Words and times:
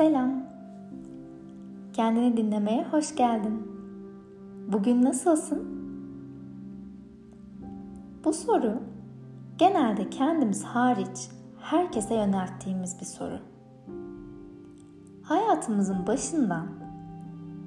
Selam. 0.00 0.30
Kendini 1.92 2.36
dinlemeye 2.36 2.86
hoş 2.90 3.16
geldin. 3.16 3.62
Bugün 4.72 5.02
nasılsın? 5.02 5.64
Bu 8.24 8.32
soru 8.32 8.72
genelde 9.58 10.10
kendimiz 10.10 10.64
hariç 10.64 11.28
herkese 11.60 12.14
yönelttiğimiz 12.14 13.00
bir 13.00 13.06
soru. 13.06 13.38
Hayatımızın 15.22 16.06
başından 16.06 16.66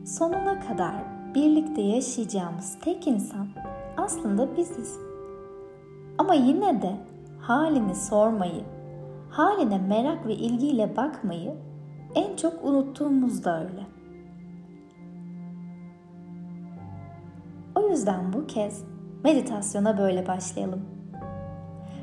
sonuna 0.05 0.59
kadar 0.59 0.95
birlikte 1.35 1.81
yaşayacağımız 1.81 2.79
tek 2.81 3.07
insan 3.07 3.47
aslında 3.97 4.57
biziz. 4.57 4.99
Ama 6.17 6.33
yine 6.33 6.81
de 6.81 6.95
halini 7.39 7.95
sormayı, 7.95 8.63
haline 9.29 9.77
merak 9.77 10.27
ve 10.27 10.33
ilgiyle 10.33 10.97
bakmayı 10.97 11.72
en 12.15 12.35
çok 12.35 12.65
unuttuğumuz 12.65 13.43
da 13.43 13.63
öyle. 13.63 13.85
O 17.75 17.89
yüzden 17.89 18.33
bu 18.33 18.47
kez 18.47 18.83
meditasyona 19.23 19.97
böyle 19.97 20.27
başlayalım. 20.27 20.85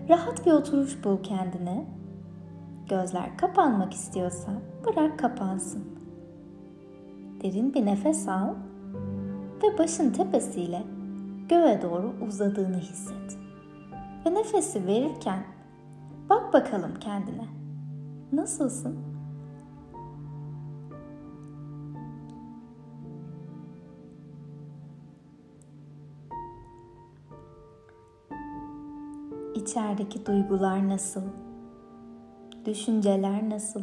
Rahat 0.09 0.47
bir 0.47 0.53
oturuş 0.53 1.05
bul 1.05 1.23
kendine. 1.23 1.87
Gözler 2.89 3.37
kapanmak 3.37 3.93
istiyorsa 3.93 4.53
bırak 4.87 5.19
kapansın. 5.19 5.85
Derin 7.43 7.75
bir 7.75 7.87
nefes 7.87 8.29
al 8.29 8.55
ve 9.63 9.79
başın 9.79 10.13
tepesiyle 10.13 10.83
göğe 11.49 11.83
doğru 11.83 12.15
uzadığını 12.29 12.79
hisset. 12.79 13.39
Ve 14.27 14.35
nefesi 14.35 14.87
verirken 14.87 15.45
bak 16.31 16.53
bakalım 16.53 16.95
kendine. 17.01 17.47
Nasılsın? 18.33 19.10
İçerideki 29.61 30.27
duygular 30.27 30.89
nasıl? 30.89 31.23
Düşünceler 32.65 33.51
nasıl? 33.51 33.83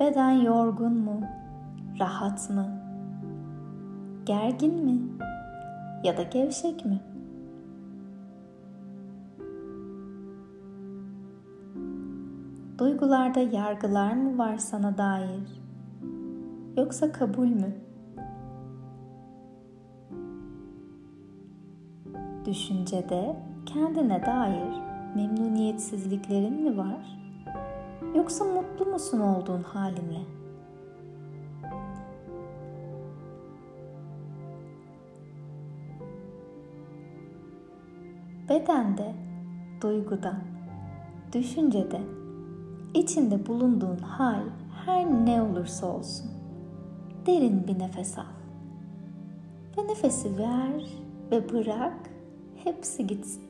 Beden 0.00 0.30
yorgun 0.30 0.92
mu? 0.94 1.20
Rahat 2.00 2.50
mı? 2.50 2.66
Gergin 4.26 4.84
mi? 4.84 5.00
Ya 6.04 6.16
da 6.16 6.22
gevşek 6.22 6.84
mi? 6.84 7.00
Duygularda 12.78 13.40
yargılar 13.40 14.12
mı 14.12 14.38
var 14.38 14.56
sana 14.56 14.98
dair? 14.98 15.62
Yoksa 16.76 17.12
kabul 17.12 17.46
mü? 17.48 17.87
Düşüncede 22.44 23.36
kendine 23.66 24.26
dair 24.26 24.82
memnuniyetsizliklerin 25.14 26.62
mi 26.62 26.78
var? 26.78 27.18
Yoksa 28.14 28.44
mutlu 28.44 28.84
musun 28.84 29.20
olduğun 29.20 29.62
halinle? 29.62 30.20
Bedende, 38.48 39.14
duyguda, 39.80 40.34
düşüncede, 41.32 42.00
içinde 42.94 43.46
bulunduğun 43.46 43.98
hal 43.98 44.42
her 44.86 45.06
ne 45.06 45.42
olursa 45.42 45.86
olsun 45.86 46.30
derin 47.26 47.66
bir 47.66 47.78
nefes 47.78 48.18
al. 48.18 48.22
Ve 49.78 49.88
nefesi 49.88 50.38
ver 50.38 50.84
ve 51.30 51.52
bırak 51.52 52.10
hepsi 52.64 53.06
gitsin. 53.06 53.42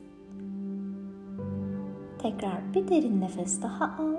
Tekrar 2.21 2.73
bir 2.73 2.87
derin 2.87 3.21
nefes 3.21 3.61
daha 3.61 3.85
al 3.85 4.15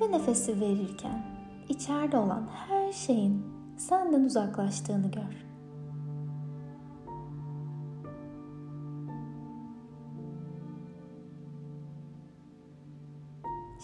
ve 0.00 0.12
nefesi 0.12 0.60
verirken 0.60 1.22
içeride 1.68 2.16
olan 2.16 2.48
her 2.68 2.92
şeyin 2.92 3.44
senden 3.76 4.24
uzaklaştığını 4.24 5.10
gör. 5.10 5.48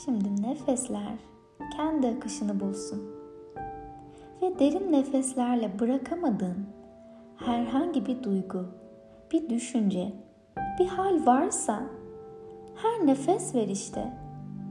Şimdi 0.04 0.42
nefesler 0.42 1.18
kendi 1.76 2.08
akışını 2.08 2.60
bulsun. 2.60 3.02
Ve 4.42 4.58
derin 4.58 4.92
nefeslerle 4.92 5.78
bırakamadığın 5.78 6.73
herhangi 7.46 8.06
bir 8.06 8.22
duygu, 8.22 8.66
bir 9.32 9.48
düşünce, 9.50 10.12
bir 10.78 10.86
hal 10.86 11.26
varsa 11.26 11.82
her 12.74 13.06
nefes 13.06 13.54
verişte 13.54 14.12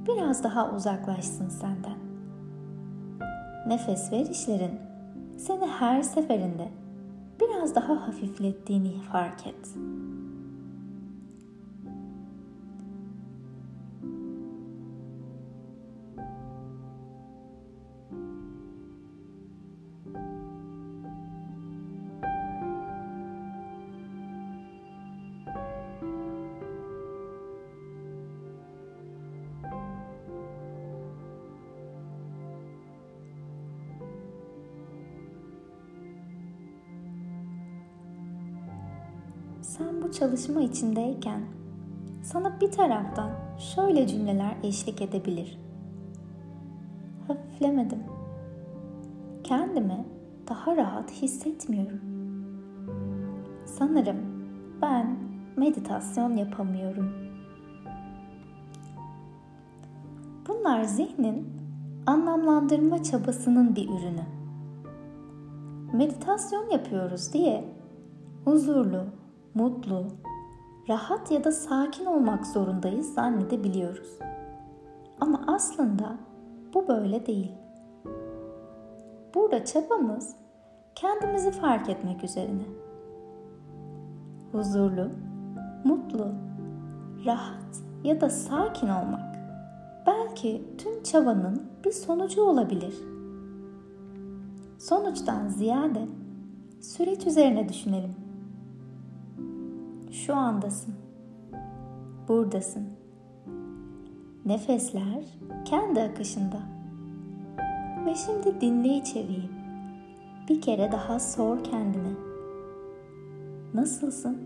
biraz 0.07 0.43
daha 0.43 0.71
uzaklaşsın 0.71 1.49
senden. 1.49 1.97
Nefes 3.67 4.11
verişlerin 4.11 4.79
seni 5.37 5.67
her 5.67 6.01
seferinde 6.01 6.67
biraz 7.41 7.75
daha 7.75 8.07
hafiflettiğini 8.07 9.01
fark 9.11 9.47
et. 9.47 9.69
Sen 39.77 40.01
bu 40.01 40.11
çalışma 40.11 40.61
içindeyken 40.61 41.41
sana 42.23 42.61
bir 42.61 42.71
taraftan 42.71 43.31
şöyle 43.75 44.07
cümleler 44.07 44.57
eşlik 44.63 45.01
edebilir. 45.01 45.59
Hafiflemedim. 47.27 48.03
Kendimi 49.43 50.05
daha 50.49 50.77
rahat 50.77 51.11
hissetmiyorum. 51.11 51.99
Sanırım 53.65 54.17
ben 54.81 55.17
meditasyon 55.57 56.35
yapamıyorum. 56.35 57.13
Bunlar 60.47 60.83
zihnin 60.83 61.47
anlamlandırma 62.05 63.03
çabasının 63.03 63.75
bir 63.75 63.89
ürünü. 63.89 64.25
Meditasyon 65.93 66.69
yapıyoruz 66.69 67.33
diye 67.33 67.65
huzurlu, 68.45 69.05
mutlu, 69.55 70.05
rahat 70.89 71.31
ya 71.31 71.43
da 71.43 71.51
sakin 71.51 72.05
olmak 72.05 72.47
zorundayız 72.47 73.13
zannedebiliyoruz. 73.13 74.19
Ama 75.21 75.41
aslında 75.47 76.17
bu 76.73 76.87
böyle 76.87 77.25
değil. 77.25 77.51
Burada 79.35 79.65
çabamız 79.65 80.35
kendimizi 80.95 81.51
fark 81.51 81.89
etmek 81.89 82.23
üzerine. 82.23 82.63
Huzurlu, 84.51 85.09
mutlu, 85.83 86.27
rahat 87.25 87.81
ya 88.03 88.21
da 88.21 88.29
sakin 88.29 88.87
olmak 88.87 89.35
belki 90.07 90.63
tüm 90.77 91.03
çabanın 91.03 91.63
bir 91.85 91.91
sonucu 91.91 92.41
olabilir. 92.41 92.95
Sonuçtan 94.79 95.47
ziyade 95.47 96.07
süreç 96.81 97.27
üzerine 97.27 97.69
düşünelim. 97.69 98.22
Şu 100.13 100.35
andasın. 100.35 100.93
Buradasın. 102.27 102.89
Nefesler 104.45 105.23
kendi 105.65 106.01
akışında. 106.01 106.59
Ve 108.05 108.15
şimdi 108.15 108.61
dinle 108.61 108.97
içeriği. 108.97 109.49
Bir 110.49 110.61
kere 110.61 110.91
daha 110.91 111.19
sor 111.19 111.63
kendine. 111.63 112.13
Nasılsın? 113.73 114.42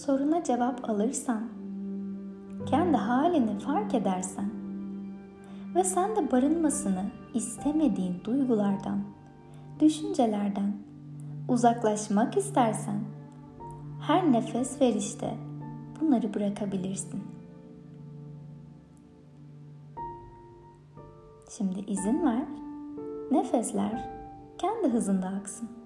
Soruna 0.00 0.44
cevap 0.44 0.90
alırsan, 0.90 1.42
kendi 2.66 2.96
halini 2.96 3.58
fark 3.58 3.94
edersen 3.94 4.50
ve 5.74 5.84
sen 5.84 6.16
de 6.16 6.32
barınmasını 6.32 7.04
istemediğin 7.34 8.24
duygulardan, 8.24 8.98
düşüncelerden 9.80 10.74
uzaklaşmak 11.48 12.36
istersen 12.36 13.00
her 14.00 14.32
nefes 14.32 14.80
verişte 14.80 15.34
bunları 16.00 16.34
bırakabilirsin. 16.34 17.24
Şimdi 21.50 21.80
izin 21.80 22.26
ver. 22.26 22.44
Nefesler 23.30 24.08
kendi 24.58 24.88
hızında 24.88 25.26
aksın. 25.26 25.79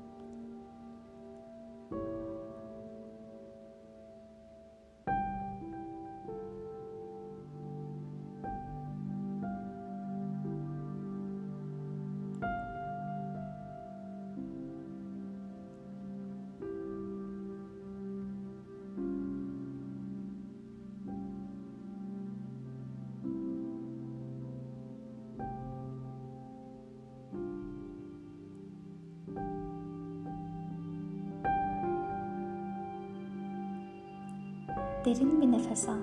Derin 35.05 35.41
bir 35.41 35.53
nefes 35.53 35.89
al. 35.89 35.99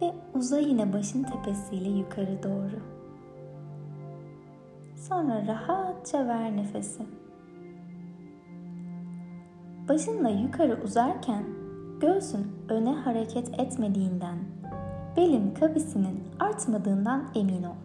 Ve 0.00 0.14
uza 0.34 0.58
yine 0.58 0.92
başın 0.92 1.22
tepesiyle 1.22 1.88
yukarı 1.88 2.42
doğru. 2.42 2.80
Sonra 4.96 5.46
rahatça 5.46 6.28
ver 6.28 6.56
nefesi. 6.56 7.02
Başınla 9.88 10.28
yukarı 10.28 10.80
uzarken 10.84 11.44
göğsün 12.00 12.46
öne 12.68 12.94
hareket 12.94 13.60
etmediğinden, 13.60 14.38
belin 15.16 15.54
kavisinin 15.54 16.20
artmadığından 16.40 17.24
emin 17.34 17.62
ol. 17.62 17.76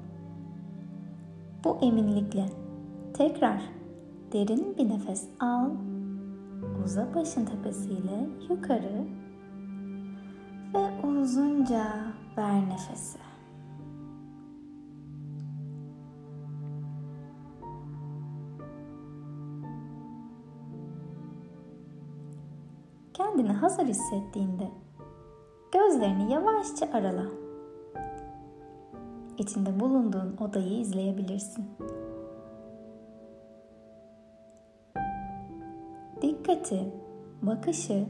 Bu 1.63 1.77
eminlikle 1.81 2.45
tekrar 3.13 3.61
derin 4.33 4.77
bir 4.77 4.89
nefes 4.89 5.27
al, 5.39 5.69
uza 6.85 7.07
başın 7.15 7.45
tepesiyle 7.45 8.29
yukarı 8.49 9.07
uzunca 11.27 11.83
ver 12.37 12.69
nefesi. 12.69 13.19
Kendini 23.13 23.51
hazır 23.53 23.85
hissettiğinde 23.85 24.71
gözlerini 25.71 26.33
yavaşça 26.33 26.89
arala. 26.93 27.25
İçinde 29.37 29.79
bulunduğun 29.79 30.37
odayı 30.37 30.79
izleyebilirsin. 30.79 31.65
Dikkati, 36.21 36.93
bakışı 37.41 38.05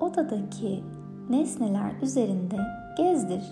odadaki 0.00 0.84
nesneler 1.30 1.92
üzerinde 2.02 2.56
gezdir. 2.96 3.42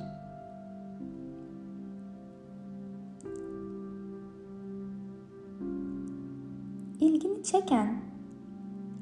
İlgini 7.01 7.43
çeken 7.43 7.97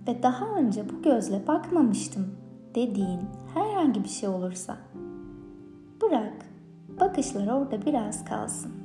ve 0.08 0.22
daha 0.22 0.46
önce 0.46 0.84
bu 0.88 1.02
gözle 1.02 1.46
bakmamıştım 1.46 2.26
dediğin 2.74 3.20
herhangi 3.54 4.04
bir 4.04 4.08
şey 4.08 4.28
olursa 4.28 4.76
bırak 6.02 6.46
bakışlar 7.00 7.46
orada 7.46 7.86
biraz 7.86 8.24
kalsın. 8.24 8.79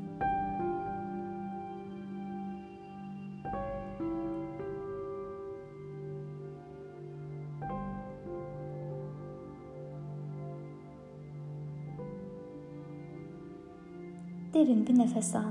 Derin 14.56 14.88
bir 14.88 14.98
nefes 15.00 15.36
al. 15.36 15.44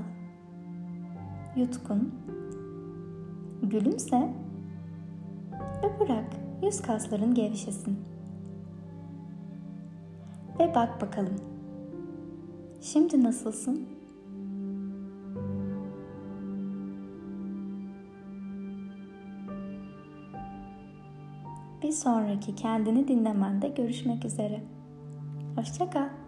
Yutkun. 1.55 2.13
Gülümse 3.63 4.33
ve 5.83 5.99
bırak 5.99 6.35
yüz 6.63 6.81
kasların 6.81 7.33
gevşesin. 7.33 7.99
Ve 10.59 10.75
bak 10.75 11.01
bakalım. 11.01 11.35
Şimdi 12.81 13.23
nasılsın? 13.23 13.85
Bir 21.83 21.91
sonraki 21.91 22.55
kendini 22.55 23.07
dinlemende 23.07 23.67
görüşmek 23.67 24.25
üzere. 24.25 24.63
Hoşçakal. 25.55 26.24